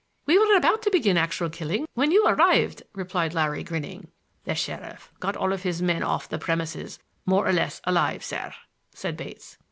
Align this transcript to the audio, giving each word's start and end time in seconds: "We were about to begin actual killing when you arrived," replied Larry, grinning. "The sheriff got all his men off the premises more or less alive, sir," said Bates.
"We 0.25 0.39
were 0.39 0.55
about 0.57 0.81
to 0.81 0.89
begin 0.89 1.15
actual 1.15 1.51
killing 1.51 1.85
when 1.93 2.09
you 2.09 2.25
arrived," 2.25 2.81
replied 2.93 3.35
Larry, 3.35 3.63
grinning. 3.63 4.07
"The 4.45 4.55
sheriff 4.55 5.11
got 5.19 5.35
all 5.37 5.51
his 5.55 5.79
men 5.79 6.01
off 6.01 6.27
the 6.27 6.39
premises 6.39 6.97
more 7.23 7.45
or 7.47 7.53
less 7.53 7.81
alive, 7.85 8.23
sir," 8.25 8.51
said 8.95 9.15
Bates. 9.15 9.59